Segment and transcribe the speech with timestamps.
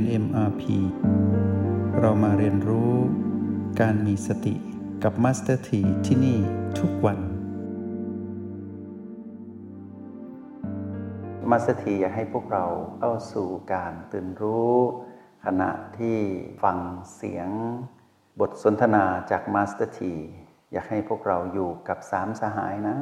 [0.00, 0.62] น MRP
[2.00, 2.92] เรามาเรียนรู้
[3.80, 4.54] การมีสติ
[5.02, 6.38] กับ Master T ที่ที่นี่
[6.78, 7.18] ทุกวัน
[11.50, 12.64] มาสเตอร์ทีอยากให้พวกเรา
[12.98, 14.76] เข้าสู่การตื่นรู้
[15.44, 16.18] ขณะที่
[16.62, 16.78] ฟัง
[17.14, 17.48] เสียง
[18.40, 20.14] บทสนทนาจากมาสเตอร์ที
[20.72, 22.96] อยากให้พวกเราอยู่กับสามสหายนะ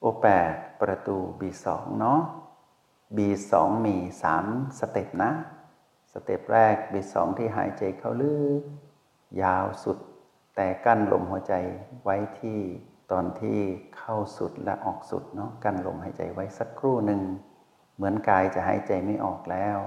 [0.00, 1.66] โอแปดประตู B2
[1.98, 2.20] เนาะ
[3.16, 3.52] B2
[3.86, 3.96] มี
[4.38, 5.30] 3 สเต็ปนะ
[6.24, 8.62] เต็ปแรก B2 ที่หายใจเข้าลึก
[9.42, 9.98] ยาวสุด
[10.56, 11.54] แต่กั้นลมหัวใจ
[12.04, 12.60] ไว้ที่
[13.12, 13.58] ตอนที่
[13.98, 17.20] เข้าสุดและออกสุดเนาะกั้นลมหายใจไว้สักครู่หนึ่ง
[17.96, 19.78] เหมือนกายจะหายใจไม่ออกแล้ว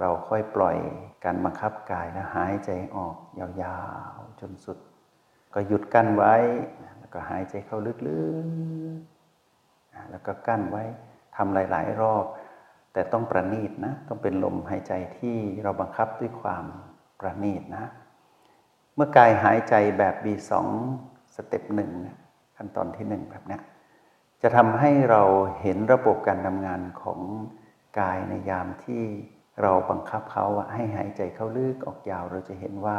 [0.00, 0.76] เราค่อยปล่อย
[1.24, 3.80] การบังคับกายแล้วหายใจออกยา
[4.14, 4.78] วๆจนสุด
[5.54, 6.34] ก็หยุดกั้นไว้
[6.98, 7.92] แล้วก็หายใจเข้าลึ
[8.94, 10.84] กๆแล้วก็กั้นไว้
[11.36, 12.24] ทำหลาย ๆ รอบ
[12.92, 16.64] แต่ต้องประณีตนะ ต้องเป็นลมหายใจที่เราบังคับด้วยความ
[17.20, 17.84] ประณีตนะ
[18.96, 20.52] เมื่อกายหายใจแบบ B2
[21.34, 21.90] สเต็ปหนึ่ง
[22.56, 23.58] ขั้นตอนที่หนึ่งแบบนี้
[24.42, 25.22] จะทำให้เรา
[25.60, 27.20] เห็นระบบการทำงานของ
[28.00, 29.02] กายในยามที่
[29.62, 32.98] เราบังคับเขาให้หายใจเข้าลึกออกยาว เราจะเห็นว่า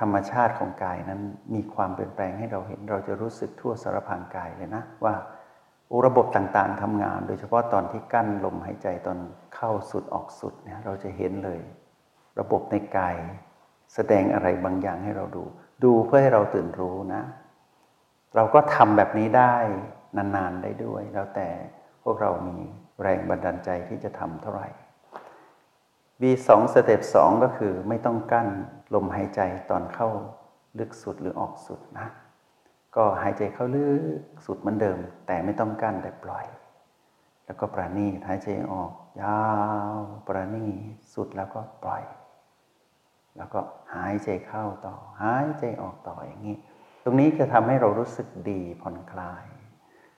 [0.00, 1.20] ธรรมชาติของกายนั้น
[1.54, 5.14] มีความเปลี่ยนแปลงให้เราเห็น เราจะรู้สึกทั่วสารพางกายเลยนะว่า
[6.06, 9.18] ระบบต่างๆทำงาน โดยเฉพาะตอนที่กั้นลมหายใจตอน
[9.54, 11.60] เข้าสุดออกสุดเนี่ยเราจะเห็นเลย
[12.40, 13.16] ระบบในกาย
[13.94, 15.44] แสดงอะไรบางอย่างให้เราดู
[15.84, 17.22] ดูเพื่อให้เราตื่นรู้นะ
[18.36, 19.54] เราก็ทำแบบนี้ได้
[20.16, 21.48] นานๆได้ด้วย แล้วแต่
[22.02, 22.58] พวกเรามี
[23.02, 24.68] แรงบันดาลใจที่จะทำเท่าไหร่
[26.22, 28.48] V2 สเต็ป2ก็คือไม่ต้องกั้น
[28.94, 30.08] ลมหายใจตอนเข้า
[30.78, 32.06] ลึกสุดหรือออกสุดนะ
[32.96, 34.02] ก็หายใจเข้าลึก
[34.46, 36.46] สุดเหมือนเดิม แต่ไม่ต้องกั้นแต่ปล่อย
[37.46, 39.44] แล้วก็ปราณีหายใจออก ยา
[39.96, 40.66] วปราณี
[41.14, 42.04] สุดแล้วก็ปล่อย
[43.36, 43.60] แล้วก็
[43.94, 46.56] หายใจเข้าต่อ หายใจออกต่ออย่างนี้
[47.04, 49.46] ตรงนี้จะทำให้เรารู้สึกดีผ่อนคลาย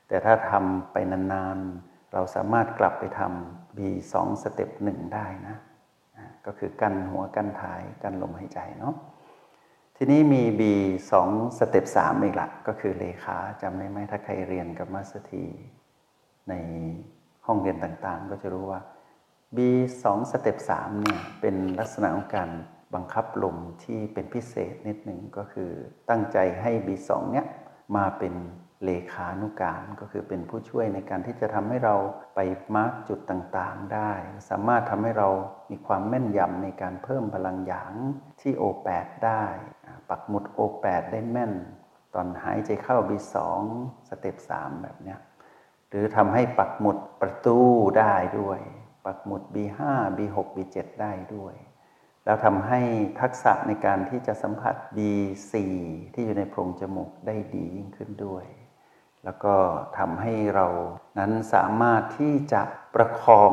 [0.09, 5.56] แต่ถ้าทำไปนานๆ เราสามารถกลับไปทำ B2 สเต็ปหนึ่งได้นะ
[6.47, 8.95] ก็คือกั้นหัวกั้นท้ายกั้นลมหายใจเนาะ
[10.00, 11.12] ทีนี้มี B2
[11.59, 15.44] สเต็ป3อีกละก็คือเลขาจำได้ไหมถ้าใครเรียนกับ Master T
[16.48, 16.54] ใน
[17.47, 18.81] ห้องเรียนต่างๆ ก็จะรู้ว่า
[19.56, 22.50] B2 สเต็ป3เนี่ยเป็นลักษณะของการ
[22.94, 25.70] บังคับลมที่เป็นพิเศษนิดหนึ่งก็คือ
[26.09, 27.47] ตั้งใจให้ B2 เนี่ย
[27.97, 28.34] มาเป็น
[28.84, 31.94] เลขานุการก็คือเป็นผู้ช่วยในการที่จะทำให้เรา
[32.34, 32.41] ไป
[32.75, 34.12] มาร์กจุดต่างๆได้
[34.50, 35.28] สามารถทำให้เรา
[35.71, 37.93] มีความแม่นยำในการเพิ่มพลังหยาง
[38.41, 39.44] ที่ O8 ได้
[40.11, 41.53] ปักหมุด O8 ได้แม่น
[42.15, 43.37] ตอนหายใจเข้า B2
[44.09, 45.16] สเต็ป3แบบนี้
[45.89, 47.59] หรือทำให้ปักหมุดประตู
[47.99, 48.60] ได้ด้วย
[49.06, 49.81] ปักหมุด B5
[50.19, 51.55] B6 B7 ได้ด้วย
[52.25, 52.81] แล้วทำให้
[53.21, 55.55] ทักษะในการที่จะสัมผัส B4
[56.15, 58.45] ที่อยู่ในโพรงจมูกได้ดียิ่งขึ้นด้วย
[59.25, 59.55] แล้วก็
[59.99, 60.67] ทำให้เรา
[61.19, 62.62] นั้นสามารถที่จะ
[62.95, 63.53] ประคอง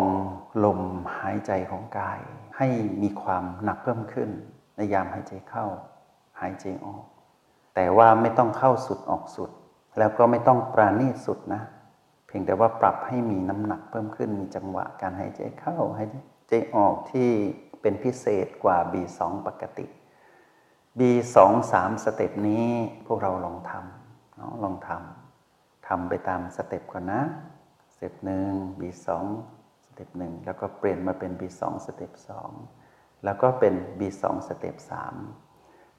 [0.65, 0.81] ลม
[1.17, 2.19] หายใจของกาย
[2.57, 2.67] ให้
[3.01, 4.29] มีความหนักเพิ่มขึ้น
[4.75, 5.65] ในยามหายใจเข้า
[6.41, 7.03] หายใจออก
[7.75, 9.49] แต่ว่าไม่ต้องเข้าสุดออกสุด
[9.99, 11.61] แล้วก็ไม่ต้องปราณีตสุดนะ
[12.27, 16.07] เพียงแต่ว่าปรับให้มีน้ำหนักเพิ่มขึ้น มีจังหวะการหายใจเข้าหาย
[16.49, 17.29] ใจออกที่
[17.81, 19.85] เป็นพิเศษกว่า B2 ปกติ
[20.99, 21.37] B2
[21.71, 22.67] 3สเต็ปนี้
[23.07, 25.14] พวกเราลองทำเนาะลองทำ
[25.87, 27.21] ทำไปตาม step ก่อนนะ
[27.93, 29.25] step หนึ่ง B2 สอง
[29.85, 32.51] สเต็ปหนึ่งแล้วก็เปลี่ยนมาเป็น B2 สองสเต็ปสอง
[33.23, 35.15] แล้วก็เป็น B2 step สาม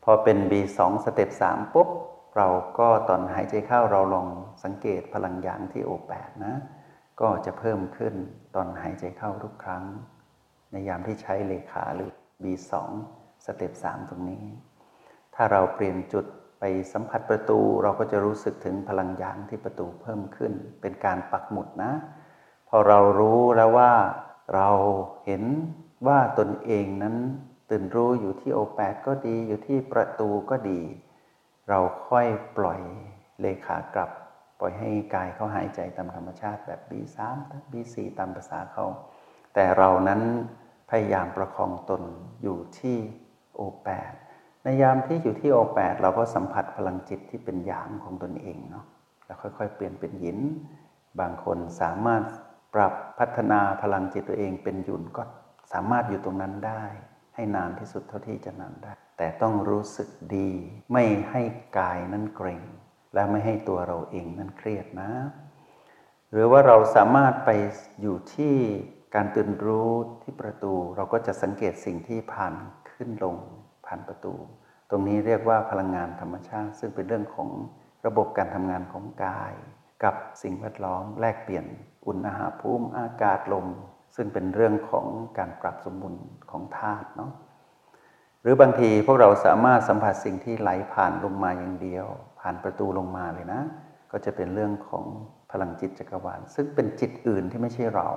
[0.04, 1.88] พอเป็น B2 step สามปุ๊บ
[2.36, 2.48] เรา
[2.78, 4.28] ก็ตอนหายใจเข้าเราลอง
[4.64, 6.54] สังเกตพลังยางที่ O8 นะ
[7.20, 8.14] ก็จะเพิ่มขึ้น
[8.54, 9.84] ตอนหายใจเข้าทุกครั้ง
[10.70, 12.10] ในยามที่ใช้เลขาหรือ
[12.44, 12.72] B2
[13.44, 14.44] สเต็ป3ตรงนี้
[15.34, 16.26] ถ้าเราเปลี่ยนจุด
[16.59, 21.93] ไปสัมผัสประตูเราก็จะรู้สึกถึงพลังยางที่ประตูเพิ่มขึ้น เป็นการปักหมุดนะ
[22.69, 23.93] พอเรารู้แล้วว่า
[24.55, 24.69] เรา
[25.26, 25.44] เห็น
[26.06, 27.17] ว่าตนเองนั้น
[27.70, 30.81] ตื่นรู้อยู่ที่โอแปดก็ดีอยู่ที่ประตูก็ดี
[31.69, 32.26] เราค่อย
[32.56, 32.81] ปล่อย
[33.41, 34.11] เลขากลับ
[34.61, 37.19] ปล่อยให้กายเขาหายใจตามธรรมชาติแบบ B3
[37.70, 38.85] B4 ตามภาษาเขา
[39.55, 40.23] แต่เรานั้น
[40.91, 42.02] พยายามประคองตน
[42.43, 42.97] อยู่ที่
[43.55, 44.12] โอแปด
[44.66, 48.84] ในยามที่อยู่ที่โอแปดเราก็สัมผัสพลังจิตที่เป็นหยางของตนเองเนาะ
[49.26, 50.38] แล้วค่อยๆ เปลี่ยนเป็นหยิน
[51.20, 52.22] บางคนสามารถ
[52.74, 55.22] ปรับพัฒนาพลังจิตตัวเองเป็นหยุนก็
[55.72, 56.84] สามารถอยู่ตรงนั้นได้
[57.34, 60.50] ให้นานที่สุดเท่าที่จะนานได้ แต่ต้องรู้สึกดี
[60.92, 61.42] ไม่ให้
[61.78, 62.62] กายนั้นเกร็ง
[63.14, 65.10] และไม่ให้ตัวเราเองนั้นเครียดนะ
[66.32, 67.50] หรือว่าเราสามารถไป
[68.00, 68.54] อยู่ที่
[69.14, 69.90] การตื่นรู้
[70.22, 72.54] ที่ประตู เราก็จะสังเกตสิ่งที่ผ่าน
[72.92, 73.36] ขึ้นลง
[73.87, 74.35] ผ่านประตู
[74.91, 77.49] ตรงนี้เรียกว่าพลังงานธรรมชาติ ซึ่งเป็นเรื่องของ
[78.06, 79.55] ระบบการทำงานของกาย
[80.05, 81.67] กับสิ่งแวดล้อมแลกเปลี่ยน
[82.06, 83.67] อุณหภูมิอากาศลม
[84.17, 85.06] ซึ่งเป็นเรื่องของ
[85.38, 86.15] การปรับสมดุล
[86.50, 87.33] ของธาตุเนาะ
[88.43, 92.06] หรือบางทีพวกเราสามารถสัมผัสสิ่งที่ไหลผ่านลงมาอย่างเดียว
[92.41, 93.62] ผ่านประตูลงมาเลยนะ
[94.12, 95.05] ก็จะเป็นเรื่องของ
[95.50, 98.09] พลังจิตจักรวาล ซึ่งเป็นจิตอื่นที่ไม่ใช่เรา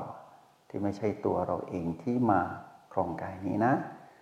[0.69, 2.41] ที่ไม่ใช่ตัวเราเองที่มา
[2.93, 3.73] ครองกายนี้นะ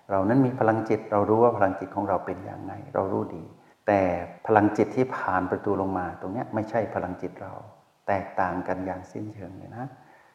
[0.09, 3.43] เรานั้นมีพลังจิตเรารู้ว่าพลังจิตของเราเป็นอย่างไรเรารู้ดี
[3.87, 4.01] แต่
[4.47, 7.53] พลังจิตที่ผ่านประตูลงมา ตรงนี้ไม่ใช่พลังจิตเรา
[8.07, 9.87] แตกต่างกันอย่างสิ้นเชิงเลยนะ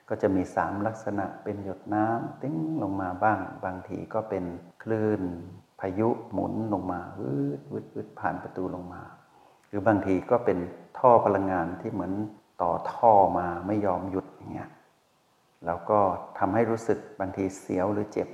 [0.08, 4.44] ก็จะมีสามลักษณะเป็นหยดน้ำติ้งลงมาบ้าง บางทีก็เป็น
[4.82, 5.22] คลื่น
[5.80, 9.02] พายุหมุนลงมาวืดวืดวืดผ่านประตูลงมา
[9.68, 10.58] หรือบางทีก็เป็น
[10.98, 12.12] ท่อพลังงานที่เหมือน
[12.62, 14.70] ต่อท่อมาไม่ยอมหยุดอย่างเงี้ย
[15.66, 15.98] แล้วก็
[16.38, 18.28] ทำให้รู้สึกบางทีเสียวหรือเจ็บ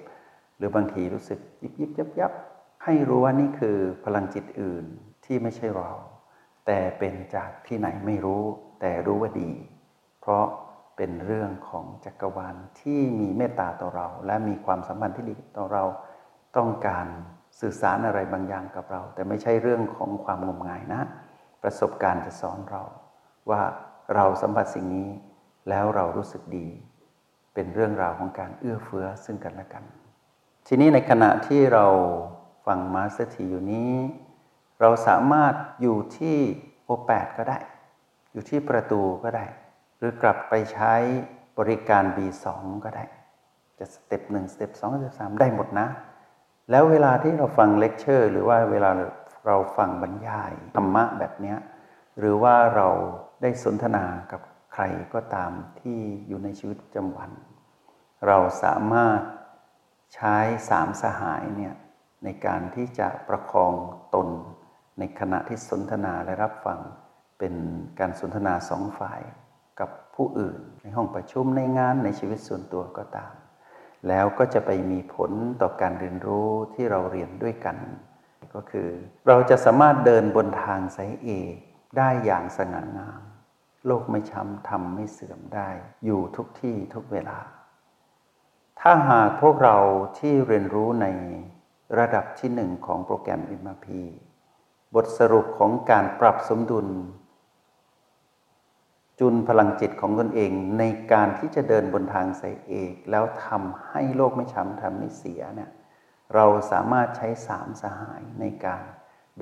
[0.58, 2.32] หรือบางทีรู้สึกยิบยิบยับยับ
[2.84, 4.84] ให้รู้ว่านี่คือพลังจิตอื่น
[5.25, 5.90] ที่ไม่ใช่เรา
[6.66, 8.43] แต่เป็นจากที่ไหนไม่รู้
[8.81, 9.50] แต่รู้ว่าดี
[10.20, 10.46] เพราะ
[10.96, 15.84] เป็นเรื่องของจักรวาลที่มีเมตตาต่อเรา และมีความสัมพันธ์ที่ดีต่อเรา
[16.56, 17.06] ต้องการ
[17.60, 21.00] สื่อสารอะไรบางอย่างกับเรา แต่ไม่ใช่เรื่องของความงมงายนะ
[21.62, 22.82] ประสบการณ์จะสอนเรา
[23.50, 23.62] ว่า
[24.14, 25.08] เราสัมผัสสิ่งนี้
[25.69, 26.69] แล้วเรารู้สึกดี
[27.55, 29.84] เป็นเรื่องราวของการเอื้อเฟื้อซึ่งกันและกัน
[30.70, 31.87] ทีนี้ในขณะที่เรา
[32.67, 33.93] ฟัง Master T อยู่นี้
[34.81, 36.37] เราสามารถอยู่ที่
[36.85, 37.59] O แปดก็ได้
[38.32, 39.47] อยู่ที่ประตูก็ได้
[39.99, 40.93] หรือกลับไปใช้
[41.59, 42.47] บริการ B2
[42.85, 43.05] ก็ได้
[43.79, 45.87] จะ step หนึ่ง step สอง step สามได้หมดนะ
[46.70, 48.91] แล้วเวลาที่เราฟังเลคเชอร์ หรือว่าเวลา
[49.47, 51.55] เราฟังบรรยายธรรมะแบบนี้
[52.19, 52.88] หรือว่าเรา
[53.43, 54.41] ได้สนทนากับ
[54.73, 54.82] ใคร
[55.15, 55.50] ก็ตาม
[55.81, 55.99] ที่
[56.29, 57.31] อยู่ในชีวิตประจำวัน
[58.26, 59.20] เราสามารถ
[60.14, 60.37] ใช้
[60.69, 61.75] สามสหายเนี่ย
[62.25, 63.72] ในการที่จะประคอง
[64.14, 64.28] ตน
[64.99, 66.81] ในขณะที่สนทนาและรับฟัง
[67.38, 67.55] เป็น
[68.00, 69.20] การสนทนาสองฝ่าย
[69.81, 73.34] กับผู้อื่น ในห้องประชุมในงานในชีวิตส่วนตัวก็ตาม
[74.08, 77.76] แล้วก็จะไปมีผลต่อการเรียนรู้ที่เราเรียนด้วยกัน
[78.55, 78.88] ก็คือ
[79.28, 81.55] เราจะสามารถเดินบนทางสายเอก
[81.99, 83.20] ได้อย่างสง่างาม
[83.87, 85.69] โลกไม่ช้ำทำไม่เสื่อมได้
[86.05, 87.38] อยู่ทุกที่ทุกเวลา
[88.81, 89.77] ถ้าหากพวกเรา
[90.19, 91.07] ที่เรียนรู้ใน
[91.99, 93.87] ระดับที่หนึ่งของโปรแกรม MRP
[94.95, 96.89] บทสรุปของการปรับสมดุล
[99.21, 105.71] จุนพลังจิตของตนเองในการที่จะเดินบนทางสายเอก แล้วทำให้โลกไม่ช้ำทำไม่เสียเนี่ย
[106.35, 108.83] เราสามารถใช้สามสหายในการ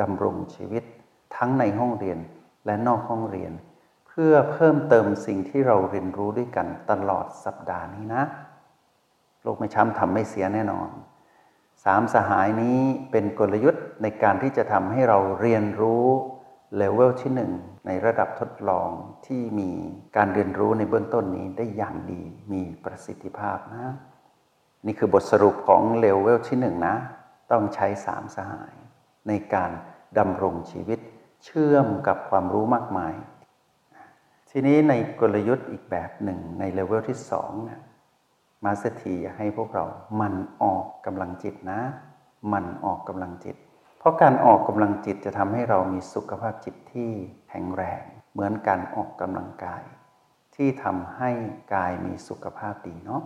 [0.01, 0.85] ดำรงชีวิต
[1.37, 2.19] ทั้งในห้องเรียน
[2.67, 3.53] และนอกห้องเรียน
[4.09, 8.23] เพื่อเพิ่มเติมสิ่งที่เราเรียนรู้ด้วยกันตลอดสัปดาห์นี้นะ
[9.47, 10.89] โลกไม่ช้ำทำไม่เสียแน่นอน
[11.85, 16.07] สามสหายนี้เป็นกลยุทธ์ในการที่จะทำให้เราเรียนรู้
[16.77, 17.53] เลเวลที่หนึ่ง
[17.87, 18.91] ในระดับทดลอง
[19.27, 19.71] ที่มี
[20.17, 22.23] การเรียนรู้ในเบื้องต้นนี้ได้อย่างดี
[22.53, 23.87] มีประสิทธิภาพนะ
[24.87, 26.97] นี่คือบทสรุปของเลเวลที่หนึ่งนะ
[27.51, 28.75] ต้องใช้สามสหาย
[29.29, 29.71] ในการ
[30.19, 30.99] ดำรงชีวิต
[31.45, 33.15] เชื่อมกับความรู้มากมาย
[34.51, 37.81] ทีนี้ในกลยุทธ์อีกแบบหนึ่งในเลเวลที่สองเนี่ย
[38.65, 39.85] มาสเตีอยากให้พวกเรา
[40.21, 41.81] มันออกกำลังจิตนะ
[42.53, 43.57] มันออกกำลังจิต
[43.99, 47.11] เพราะการออกกำลังจิตจะทำให้เรามีสุขภาพจิตที่
[47.49, 49.83] แข็งแรง เหมือนการออกกำลังกาย
[50.55, 51.31] ที่ทำให้
[51.75, 53.23] กายมีสุขภาพดีเนาะ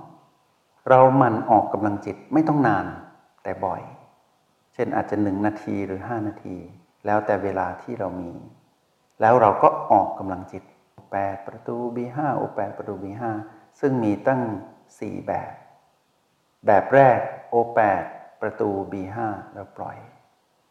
[0.88, 2.86] เรามันออกกำลังจิตไม่ต้องนาน
[3.42, 3.82] แต่บ่อย
[4.74, 6.56] เช่นอาจจะหนึ่งนาทีหรือห้านาที
[7.06, 8.32] แล้วแต่เวลาที่เรามี
[9.20, 10.62] แล้วเราก็ออกกำลังจิต
[11.10, 13.22] 8ปดประตู B5 โอ8ประตู B5
[13.80, 14.40] ซึ่งมีตั้ง
[14.98, 15.52] 4 แบบ
[16.66, 17.18] แบบแรก
[17.52, 18.04] O8
[18.40, 19.18] ประตู B5
[19.54, 19.98] แล้วปล่อย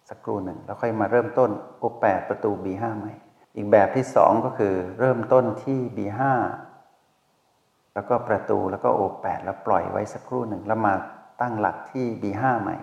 [0.09, 3.13] สักครู่หนึ่ง แล้วค่อยมาเริ่มต้น O8 ประตู B5 ใหม่
[3.55, 6.21] อีกแบบที่สองก็คือเริ่มต้นที่ B5
[7.93, 10.93] แล้วก็ประตูแล้วก็ O8 แล้วปล่อยไว้สักครู่หนึ่ง แล้วมา
[11.41, 12.77] ตั้งหลักที่ B5 ใหม่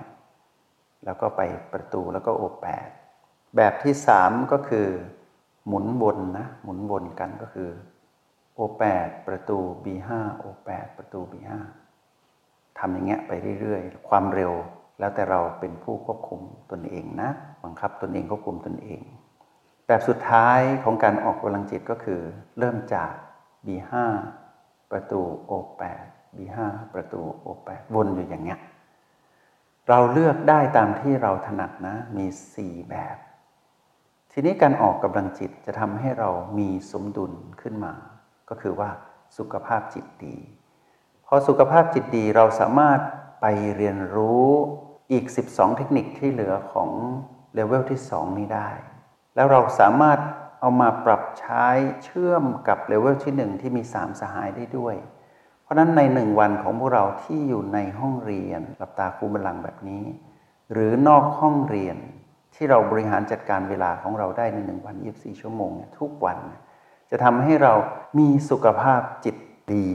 [1.04, 1.40] แล้วก็ไป
[1.72, 2.66] ประตูแล้วก็ O8
[3.56, 4.88] แบบที่สามก็คือ
[5.66, 7.70] หมุนวนนะ หมุนวนกันก็คือ
[8.58, 10.10] O8 ประตู B5
[10.42, 11.50] O8 ประตู B5
[12.78, 14.52] ทำอย่างเงี้ยไปเรื่อยๆ ความเร็ว
[14.98, 17.30] แล้วแต่เราเป็นผู้ควบคุมตนเองนะ
[17.64, 19.02] บังคับตนเองควบคุมตนเอง
[19.86, 22.20] แบบสุดท้ายของการออกกำลังจิตก็คือ
[22.58, 23.12] เริ่มจาก
[23.66, 23.92] B5
[24.90, 25.20] ประตู
[25.50, 25.82] O8
[26.36, 26.58] B5
[26.94, 28.60] ประตู O8 วนอยู่อย่างเงี้ย
[29.88, 32.26] เราเลือกได้ตามที่เราถนัดนะ มี
[32.58, 33.16] 4 แบบ
[34.32, 37.32] ทีนี้การออกกำลังจิตจะทำให้เรามีสมดุล
[37.62, 37.92] ขึ้นมา
[38.50, 38.90] ก็คือว่า
[39.38, 40.36] สุขภาพจิตดี
[41.26, 43.00] พอสุขภาพจิตดีเราสามารถ
[43.40, 44.46] ไปเรียนรู้
[45.12, 46.90] อีก 12 เทคนิคที่เหลือของ
[47.54, 48.68] เลเวลที่ 2 นี้ได้
[49.34, 50.18] แล้วเราสามารถ
[50.60, 51.66] เอามาปรับใช้
[52.04, 54.96] เชื่อมกับเลเวลที่ 1 ที่มี 3 สหายได้ด้วย
[55.62, 60.04] เพราะนั้นในหนึ่งวันของพวกเราที่อยู่ในห้องเรียนหลับตาคูบัลลังแบบนี้
[60.72, 61.96] หรือนอกห้องเรียน
[62.54, 66.38] ที่เราบริหารจัดการเวลาของเราได้ในหนึ่งวัน 24 ชั่วโมง ทุกวัน
[67.10, 67.72] จะทำให้เรา
[68.18, 69.36] มีสุขภาพจิต
[69.74, 69.88] ดี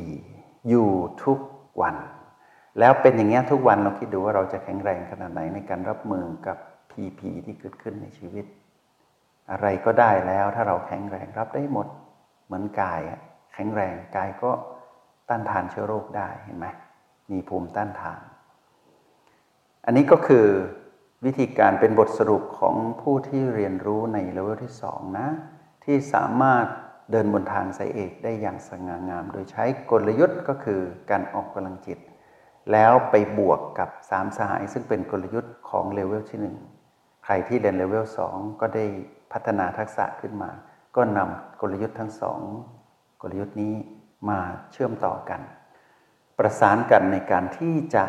[0.70, 0.90] อยู่
[1.24, 1.40] ทุก
[1.82, 1.96] วัน
[2.80, 6.58] แล้วเป็นอย่างเงี้ยทุกวันเราคิดดูว่าเราจะแข็งแรงขนาดไหนในการรับมือกับ
[6.92, 8.46] พีพีที่เกิดขึ้นในชีวิต
[9.52, 11.88] อะไรก็ได้แล้วถ้าเราแข็งแรงรับได้หมด
[12.46, 13.02] เหมือนกาย
[13.54, 14.52] แข็งแรงกายก็
[15.30, 16.68] ต้านทานเชื้อโรคได้เห็นไหม
[17.32, 18.22] มีภูมิต้านทาน
[19.86, 20.46] อันนี้ก็คือ
[21.26, 25.28] วิธีการเป็นบทสรุปของผู้ที่เรียนรู้ในเลเวลที่สองนะ
[25.86, 26.66] ที่สามารถ
[27.12, 32.00] เดินบนทางสายเอกได้อย่างสง่างาม โดยใช้กลยุทธ์ก็คือการออกกำลังจิต
[32.72, 36.58] แล้วไปบวกกับสามสหายซึ่งเป็นกลยุทธ์ของเลเวลที่หนึ่ง
[37.26, 38.86] ใครที่เรียนเลเวลสองก็ได้
[39.32, 40.52] พัฒนาทักษะขึ้นมา
[40.96, 42.40] ก็นำกลยุทธ์ทั้งสอง
[43.22, 43.74] กลยุทธ์นี้
[44.30, 44.40] มา
[44.72, 45.42] เชื่อมต่อกัน
[46.38, 48.04] ประสานกันในการที่จะ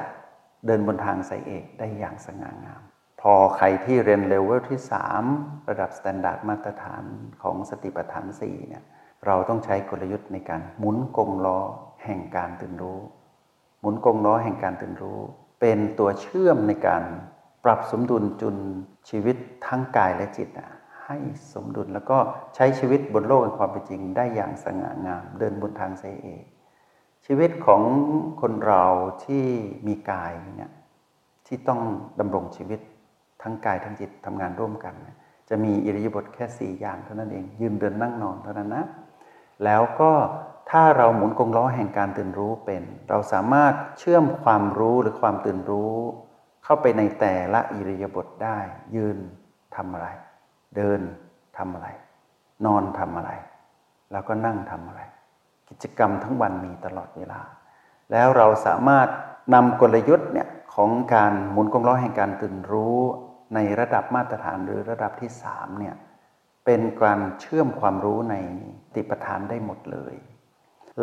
[0.67, 2.83] เดินบนทางสายเอกได้อย่างสง่างาม
[3.23, 4.81] พอใครที่เรียนเลเวลที่
[5.25, 7.05] 3 ระดับ standard มาตรฐาน
[7.43, 8.85] ของสติปัฏฐาน4เนี่ย
[9.27, 11.59] เราต้องใช้กลยุทธ์ในการหมุนกงล้อ
[12.05, 13.01] แห่งการตื่นรู้
[13.81, 15.21] หมุนกงล้อแห่งการตื่นรู้
[15.61, 17.03] เป็นตัวเชื่อมในการ
[17.65, 18.57] ปรับสมดุลจุน
[19.09, 19.37] ชีวิต
[19.67, 20.49] ทั้งกายและจิต
[21.05, 21.17] ให้
[21.55, 22.19] สมดุลแล้วก็
[22.55, 26.45] ใช้ชีวิตบนโลกแห่งความเป็นจริง ได้อย่างสง่างาม เดินบนทางไซเอก
[27.27, 27.83] ชีวิตของ
[28.41, 28.85] คนเรา
[29.25, 29.45] ที่
[29.87, 30.73] มีกายเนี่ย
[31.47, 31.81] ที่ต้อง
[32.21, 32.81] ดำรงชีวิต
[33.43, 34.95] ทั้งกายทั้งจิตทำงานร่วมกัน
[35.49, 38.85] จะมีอิริยาบถแค่สี่อย่างเท่านั้นเอง ยืนเดินนั่งนอนเท่านั้นนะ
[39.65, 40.13] แล้วก็
[40.71, 45.95] ถ้าเราหมุนกงล้อแห่งการตื่นรู้เป็น เราสามารถเชื่อมความรู้หรือความตื่นรู้
[46.65, 48.59] เข้าไปในแต่ละอิริยาบถได้
[48.95, 49.19] ยืน
[49.77, 50.07] ทำอะไร
[50.77, 51.01] เดิน
[51.57, 51.89] ทำอะไร
[52.67, 53.31] นอนทำอะไร
[54.13, 55.03] แล้วก็นั่งทำอะไร
[55.69, 57.41] กิจกรรมทั้งวันมีตลอดเวลา
[58.13, 59.09] แล้วเราสามารถ
[59.55, 63.01] นำกลยุทธ์เนี่ยของการหมุนกงล้อแห่งการตื่นรู้
[63.55, 65.95] ในระดับมาตรฐานหรือระดับที่สามเนี่ย
[66.65, 68.37] เป็นการเชื่อมความรู้ใน
[68.95, 70.15] สติปัฏฐานได้หมดเลย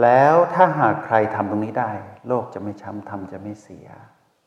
[0.02, 1.92] แล้วถ้าหากใครทำตรงนี้ได้
[2.28, 3.88] โลกจะไม่ช้ำธรรมจะไม่เสีย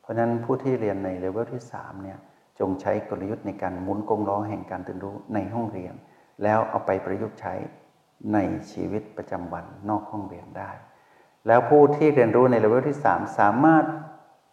[0.01, 2.17] เพราะฉะนั้นผู้ที่เรียนในเลเวลที่3เนี่ย
[2.59, 5.93] จงใช้กลยุทธ์ในการหมุนกงล้อแห่งการตื่นรู้ในห้องเรียน
[6.43, 7.53] แล้วเอาไปประยุกต์ใช้
[8.33, 8.37] ใน
[8.71, 10.71] ชีวิตประจำวันนอกห้องเรียนได้
[11.47, 13.83] แล้วผู้ที่เรียนรู้ในเลเวลที่ 3 สามารถ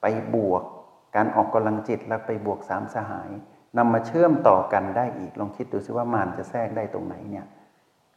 [0.01, 0.63] ไปบวก
[1.15, 3.31] การออกกำลังจิตแล้วไปบวกสามสหาย
[3.77, 7.47] นำมาเชื่อมต่อกันได้อีกลองคิดดูซิว่ามารจะแทรกได้ตรงไหนเนี่ย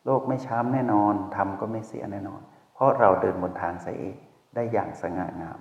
[0.05, 2.41] โลกไม่ช้ำแน่นอนธรรมก็ไม่เสียแน่นอน
[2.73, 4.17] เพราะเราเดินบนทางสายเอก
[4.55, 5.59] ได้อย่างสง่างาม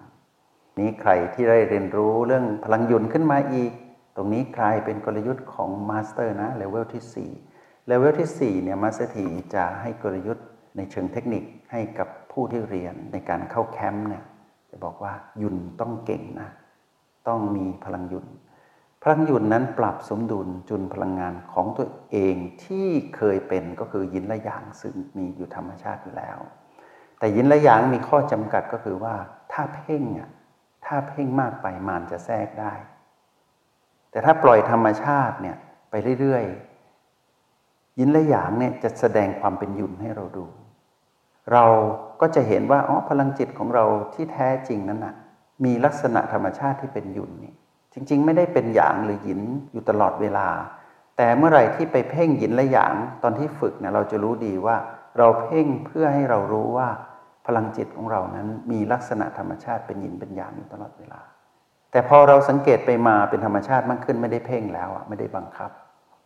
[0.78, 3.72] นี้ใครที่ได้เรียนรู้เรื่องพลังหยุ่นขึ้นมาอีก
[4.16, 10.46] ตรงนี้กลายเป็นกลยุทธ์ของ master นะ level ที่4 level ที่4เนี่ย Master T จะให้กลยุทธ์
[10.76, 14.24] ในเชิงเทคนิคให้กับผู้ที่เรียนในการเข้าแคมป์เนี่ย
[14.70, 15.12] จะบอกว่า
[15.42, 16.50] ยุนต้องเก่งนะ
[17.28, 18.26] ต้องมีพลังยุน
[19.02, 26.38] พลังยุนนั้นปรับสมดุลจุนพลังงานของตัวเองที่เคยเป็นก็คือยินและหยางซึ่งมีอยู่ธรรมชาติอยู่แล้ว
[27.18, 29.14] แต่ยินและหยางมีข้อจำกัดก็คือว่า
[29.52, 30.30] ถ้าเพ่งอะ
[30.86, 32.72] ถ้าเพ่งมากไปมานจะแทรกได้
[34.10, 35.56] แต่ถ้าปล่อยธรรมชาติเนี่ย
[35.90, 40.46] ไปเรื่อยๆ ยินและหยางเนี่ยจะแสดงความเป็นยุนให้เราดู
[41.52, 41.64] เรา
[42.20, 45.14] ก็จะเห็นว่าอ๋อพลังจิตของเราที่แท้จริงนั้นน่ะ
[45.64, 47.54] มีลักษณะธรรมชาติที่เป็นหยุนนี่
[47.94, 49.40] จริง ๆ ไม่ได้เป็นหยางหรือหยิน
[49.72, 50.48] อยู่ตลอดเวลา
[51.16, 54.76] แต่เมื่อไหร่ที่ไปเพ่งหยินและหยางตอนที่ฝึกเนี่ยเราจะรู้ดีว่า
[55.18, 56.88] เราเพ่งเพื่อให้เรารู้ว่า
[57.46, 61.20] พลังจิตของเรานั้นมีลักษณะธรรมชาติเป็นหยินเป็นหยางอยู่ตลอดเวลา
[61.90, 65.70] แต่พอเราสังเกตไปมาเป็นธรรมชาติมากขึ้นไม่ได้เพ่งแล้วไม่ได้บังคับ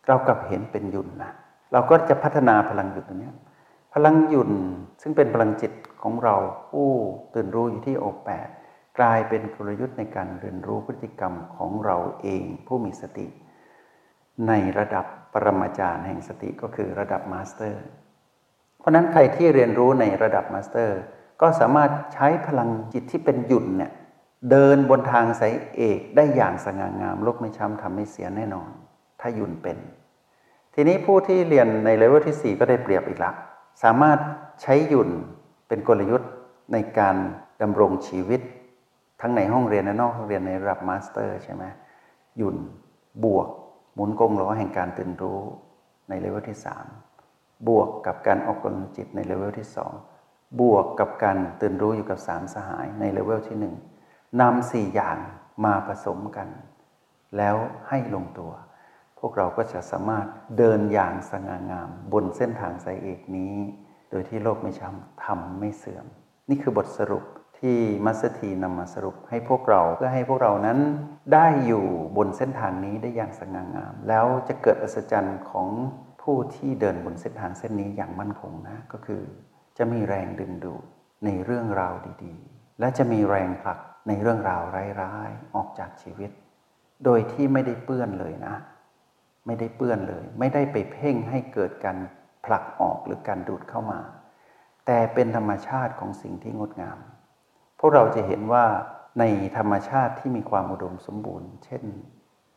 [0.07, 1.31] เรากลับเห็นเป็นหยุนนะ
[1.73, 3.31] เราก็จะพัฒนาพลังหยุ่นตรงนี้
[3.93, 4.51] พลังหยุ่น
[5.01, 6.35] ซึ่งเป็นพลังจิตของเรา
[6.71, 6.89] ผู้
[7.33, 8.47] ตื่นรู้อยู่ที่ O แปด
[8.99, 13.27] กลายเป็นกลยุทธ์ในการเรียนรู้พฤติกรรมของเราเองผู้มีสติ
[14.47, 17.83] ในระดับปรมาจารย์แห่งสติก็คือระดับ master
[18.79, 20.99] เพราะนั้นใครที่เรียนรู้ในระดับ master
[21.41, 23.91] ก็สามารถใช้พลังจิตที่เป็นหยุ่นเนี่ย
[24.51, 28.69] เดินบนทางสายเอกได้อย่างสง่างามโลกไม่ช้ำธรรมไม่เสียแน่นอน
[29.21, 29.77] ถ้าหยุ่นเป็น
[30.73, 33.31] ทีนี้ผู้ที่เรียนในเลเวลที่ 4 ก็ได้เปรียบอีกละ
[33.83, 34.19] สามารถ
[34.61, 35.09] ใช้หยุ่น
[35.67, 36.29] เป็นกลยุทธ์
[36.73, 37.15] ในการ
[37.61, 38.41] ดำรงชีวิต
[39.21, 41.63] ทั้งในห้องเรียนและนอกห้องเรียนในระดับ master ใช่ไหม
[42.37, 42.57] หยุ่น
[43.23, 43.47] บวก
[43.93, 45.39] หมุนกงล้อแห่งการตื่นรู้
[46.09, 46.57] ในเลเวลที่
[47.13, 49.67] 3 บวกกับการออกกำลังจิตในเลเวลที่
[50.13, 53.75] 2 บวกกับการตื่นรู้อยู่กับสามสหายในเลเวลที่หนึ่ง
[54.41, 55.17] นำสี่อย่าง
[55.65, 56.49] มาผสมกัน
[57.37, 57.55] แล้ว
[57.87, 58.51] ให้ลงตัว
[59.19, 60.25] พวกเราก็จะสามารถ
[60.57, 63.55] เดินอย่างสง่างาม บนเส้นทางสายเอกนี้
[64.09, 66.05] โดยที่โลกไม่ช้ำทำไม่เสื่อม
[66.49, 67.23] นี่คือบทสรุป
[67.59, 70.79] ที่มัสถีนำมาสรุปให้พวกเราเพื่อให้พวกเรานั้น
[71.33, 71.85] ได้อยู่
[72.17, 75.67] บนเส้นทางนี้ได้อย่างสง่างาม แล้วจะเกิดอัศจรรย์ของ
[76.21, 79.21] ผู้ที่เดินบนเส้นทางเส้นนี้อย่างมั่นคงนะก็คือ
[79.77, 80.83] จะมีแรงดึงดูด
[81.25, 84.61] ในเรื่องราวดีๆ และจะมีแรงผลักในเรื่องราว
[85.01, 86.31] ร้ายๆออกจากชีวิต
[87.05, 88.55] โดยที่ไม่ได้เปื้อนเลยนะ
[89.45, 91.97] ไม่ได้เปื้อนเลย ไม่ได้ไปเพ่งให้เกิดการ
[92.45, 93.99] ผลักออกหรือการดูดเข้ามา
[94.85, 96.97] แต่เป็นธรรมชาติของสิ่งที่งดงาม
[97.79, 98.65] พวกเราจะเห็นว่า
[99.19, 99.23] ใน
[99.57, 101.83] ธรรมชาติที่มีความอุดมสมบูรณ์ เช่น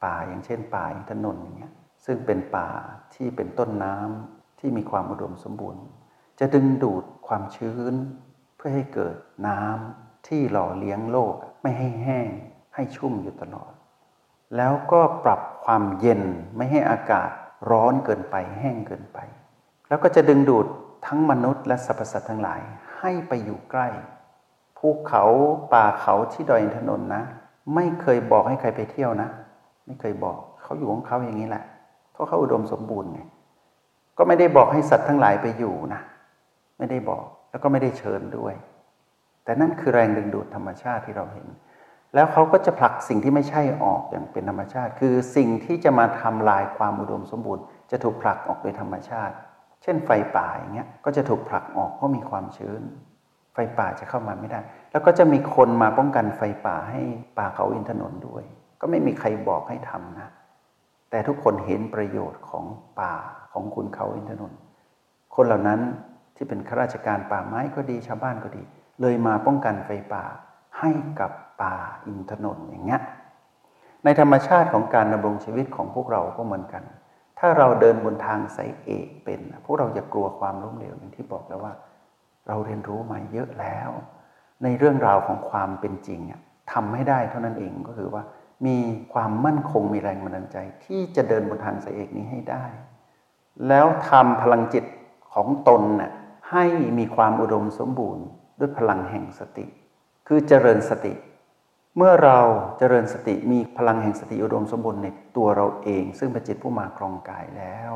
[0.04, 1.72] ป่าอย่างเช่น ป่าอินทนนท์อย่างเงี้ย
[2.04, 2.68] ซึ่งเป็นป่า
[3.14, 5.82] ที่เป็นต้นน้ำที่มีความอุดมสมบูรณ์
[6.38, 7.94] จะดึงดูดความชื้น
[8.56, 9.16] เพื่อให้เกิด
[9.48, 12.28] น้ำที่หล่อเลี้ยงโลกไม่ให้แห้ง
[12.74, 13.72] ให้ชุ่มอยู่ตลอด
[14.56, 16.22] แล้วก็ปรับความเย็น
[16.56, 17.30] ไม่ให้อากาศ
[17.70, 19.18] ร้อนเกินไปแห้งเกินไป
[19.88, 20.66] แล้วก็จะดึงดูด
[21.06, 22.60] ทั้งมนุษย์และสรรพสัตว์ทั้งหลาย
[22.98, 23.88] ให้ไปอยู่ใกล้
[24.80, 25.24] ภูเขา
[25.72, 27.22] ป่าเขาที่ดอยอินทนนท์นะ
[27.74, 29.28] ไม่เคยบอกให้ใครไปเที่ยวนะ
[29.86, 31.64] ไม่เคยบอกเขาอยู่ของเขาอย่างนี้แหละ
[32.12, 33.20] เพราะเขาอุดมสมบูรณ์ไง
[34.18, 36.00] ก็ไม่ได้บอกให้สัตว์ทั้งหลายไปอยู่นะ
[36.78, 38.54] ไม่ได้บอกแล้วก็ไม่ได้เชิญด้วย
[39.44, 41.46] แต่นั่นคือแรงดึงดูดธรรมชาติที่เราเห็น
[42.14, 49.34] แล้วเขาก็จะผลักสิ่งที่ไม่ใช่ออกอย่างเป็นธรรมชาติ คือสิ่งที่จะมาทำลายความอุดมสมบูรณ์ จะถูกผลักออกโดยธรรมชาติ
[49.82, 52.82] เช่นไฟป่าอย่างเงี้ยก็จะถูกผลักออกเพราะมีความชื้น
[53.78, 57.00] ป่าจะเข้ามาไม่ได้ แล้วก็จะมีคนมาป้องกันไฟป่าให้
[57.38, 58.44] ป่าเขาอินทนนท์ด้วย
[58.80, 60.28] ก็ไม่มีใครบอกให้ทำนะ
[61.10, 62.64] แต่ทุกคนเห็นประโยชน์ของ
[63.00, 63.14] ป่า
[63.52, 64.58] ของคุณเขาอินทนนท์
[65.34, 65.80] คนเหล่านั้น
[66.36, 68.62] ที่เป็นข้าราชการป่าไม้ก็ดีชาวบ้านก็ดี
[69.00, 70.24] เลยมาป้องกันไฟป่า
[70.78, 71.30] ให้กับ
[71.62, 71.74] ป่า
[72.06, 73.00] อินทนนท์อย่างเงี้ย
[74.04, 76.82] ในธรรมชาติของการดำรงชีวิตของพวกเราก็เหมือนกัน
[77.38, 81.72] ถ้าเราเดินบนทางสายเอกเป็น พวกเราจะกลัวความล้มเหลวอย่างที่บอกแล้วว่า
[82.50, 83.90] เราเรียนรู้มาเยอะแล้ว
[84.62, 86.20] ในเรื่องราวของความเป็นจริง
[86.72, 88.22] ทำให้ได้เท่านั้นเองก็คือว่า
[88.66, 88.78] มี
[89.12, 92.64] ความมั่นคงมีแรงบันดาลใจ ที่จะเดินบนทางสายเอกนี้ให้ได้
[93.68, 94.84] แล้วทำพลังจิต
[95.34, 96.12] ของตนน่ะ
[96.50, 96.64] ให้
[96.98, 98.26] มีความอุดมสมบูรณ์
[98.58, 99.66] ด้วยพลังแห่งสติ
[100.28, 101.14] คือเจริญสติ
[101.96, 102.38] เมื่อเรา
[102.78, 107.92] เจริญสติมีพลังแห่งสติอุดมสมบูรณ์ในตัวเราเอง ซึ่งเป็นจิตผู้มาครองกายแล้ว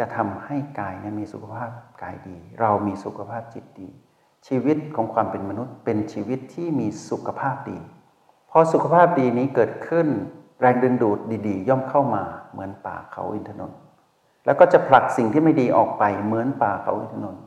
[0.00, 1.70] จะทำให้กายเนี่ยมีสุขภาพ
[2.02, 3.88] กายดี เรามีสุขภาพจิตดี
[4.46, 7.78] ชีวิตของความเป็นมนุษย์เป็นชีวิตที่มีสุขภาพดี
[8.50, 10.08] พอสุขภาพดีนี้เกิดขึ้น
[10.60, 13.78] แรงดึงดูดดีๆ ย่อมเข้ามาเหมือนป่าเขาอินทนนท์
[14.44, 17.44] แล้วก็จะผลักสิ่งที่ไม่ดีออกไปเหมือนป่าเขาอินทนนท์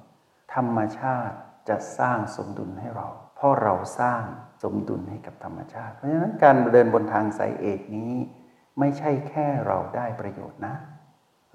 [0.53, 1.35] ธรรมชาติ
[1.69, 4.23] จะสร้างสมดุลให้เรา เพราะเราสร้าง
[4.63, 8.13] สมดุลให้กับธรรมชาติ เพราะฉะนั้นการเดินบนทางสายเอกนี้
[8.79, 10.75] ไม่ใช่แค่เราได้ประโยชน์นะ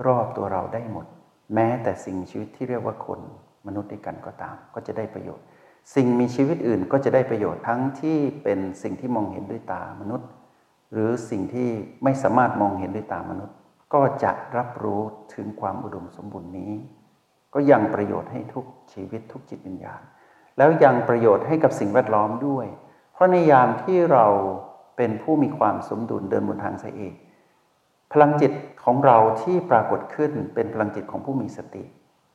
[0.07, 1.07] รอบตัวเราได้หมด
[1.55, 3.21] แม้แต่สิ่งชีวิตที่เรียกว่าคน
[3.67, 5.45] มนุษย์ด้วยกันก็ตาม ก็จะได้ประโยชน์
[5.95, 10.29] สิ่งมีชีวิตอื่นก็จะได้ประโยชน์ทั้งที่เป็นสิ่งที่มองเห็นด้วยตามนุษย์
[10.93, 11.69] หรือสิ่งที่
[12.05, 13.57] ไม่สามารถมองเห็นด้วยตามนุษย์
[13.95, 15.03] ก็จะรับรู้
[15.35, 16.73] ถึงความอุดมสมบูรณ์นี้
[17.55, 20.03] ก็ยังประโยชน์ให้ทุกชีวิตทุกจิตวิญญาณ
[20.59, 22.67] แล้วยังประโยชน์ให้กับสิ่งแวดล้อมด้วย
[23.13, 24.27] เพราะในยามที่เรา
[24.97, 27.15] เป็นผู้มีความสมดุลเดินบนทางสายเอก
[28.13, 28.53] พลังจิต
[28.85, 31.85] ของเราที่ปรากฏขึ้นเป็นพลังจิตของผู้มีสติ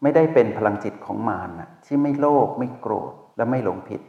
[0.02, 4.02] ไม่ได้เป็นพลังจิตของมารนะที่ไม่โลภไม่โกรธและไม่หลงผิด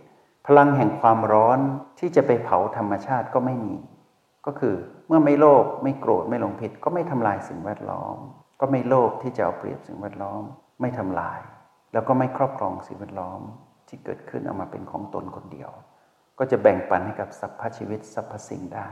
[0.46, 1.59] พลังแห่งความร้อน
[1.98, 3.74] ที่จะไปเผาธรรมชาติก็ไม่มี
[4.46, 4.74] ก็คือ
[5.07, 8.16] เมื่อไม่โลภไม่โกรธไม่หลงผิด ก็ไม่ทำลายสิ่งแวดล้อม
[8.61, 10.42] ก็ไม่โลภที่จะเอาเปรียบสิ่งแวดล้อม
[10.81, 11.40] ไม่ทำลาย
[11.92, 13.40] แล้วก็ไม่ครอบครองสิ่งแวดล้อม
[13.88, 15.70] ที่เกิดขึ้นเอามาเป็นของตนคนเดียว
[16.38, 18.88] ก็จะแบ่งปันให้กับสรรพชีวิตสรรพสิ่งได้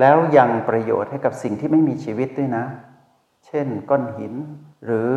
[0.00, 2.64] แล้วยังประโยชน์ให้กับสิ่งที่ไม่มีชีวิตด้วยนะ
[3.46, 4.34] เช่น ก้อนหิน
[4.84, 5.10] หรือ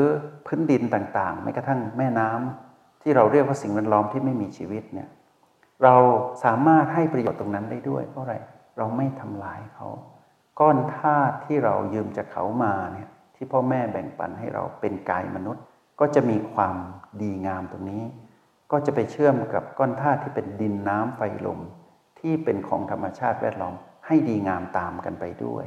[0.46, 5.10] พื้นดินต่างๆแม้กระทั่งแม่น้ำที่เราเรียกว่าสิ่งแวดล้อมที่ไม่มีชีวิตเนี่ย
[5.84, 5.96] เรา
[6.44, 8.36] สามารถให้ประโยชน์ตรงนั้นได้ด้วย เพราะอะไร
[8.78, 9.88] เราไม่ทำลายเขา
[10.60, 15.64] ก้อนธาตุที่เรายืมจากเขามาเนี่ยที่พ่อแม่แบ่งปันให้เราเป็นกายมนุษย์
[16.00, 16.76] ก็จะมีความ
[17.22, 18.04] ดีงามตรงนี้
[18.72, 21.60] ก็จะไปเชื่อมกับก้อนธาตุที่เป็นดินน้ำไฟลม
[22.20, 23.76] ที่เป็นของธรรมชาติแวดล้อม
[24.08, 25.66] ให้ดีงามตามกันไปด้วย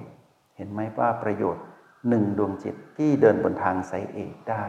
[0.56, 1.64] เห็นไหมว่าประโยชน์
[2.08, 4.64] หนึ่งดวงจิตที่เดินบนทางสายเอกได้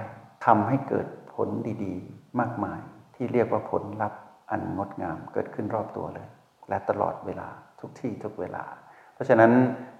[0.45, 1.49] ทำให้เกิดผล
[1.83, 2.79] ดีๆ มากมาย
[3.15, 6.27] ที่เรียกว่าผลลัพธ์อันงดงามเกิดขึ้นรอบตัวเลย
[6.69, 7.47] และตลอดเวลา
[7.79, 8.63] ทุกที่ทุกเวลา
[9.13, 9.51] เพราะฉะนั้น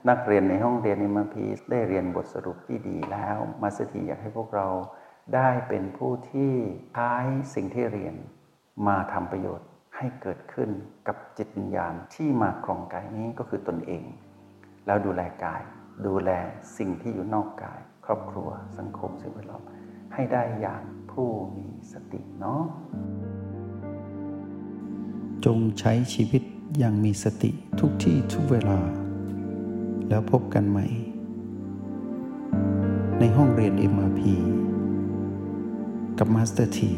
[0.09, 4.67] นักเรียนในห้องเรียนในมาพีได้เรียนบทสรุปที่ดีแล้ว มาสถีอยากให้พวกเรา
[5.35, 6.53] ได้เป็นผู้ที่
[6.93, 7.13] ใช้
[7.55, 8.15] สิ่งที่เรียน
[8.87, 9.66] มาทำประโยชน์
[9.97, 10.69] ให้เกิดขึ้น
[11.07, 14.03] กับจิตวิญญาณที่มาครองกายนี้ก็คือตนเอง
[14.85, 15.61] แล้วดูแลกาย
[16.07, 16.31] ดูแล
[16.77, 19.63] สิ่งที่อยู่นอกกาย ครอบครัวสังคมสิ่งแวดล้อม
[20.13, 22.61] ให้ได้อย่างผู้มีสติเนาะ
[25.45, 26.43] จงใช้ชีวิต
[26.77, 28.79] อย่างมีสติทุกที่ทุกเวลา
[30.09, 30.85] แล้วพบกันใหม่
[33.19, 34.21] ในห้องเรียน MRP
[36.19, 36.93] กับ Master T